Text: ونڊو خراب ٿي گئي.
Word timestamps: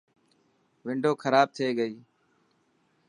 ونڊو 0.85 1.11
خراب 1.23 1.47
ٿي 1.55 1.67
گئي. 1.77 1.93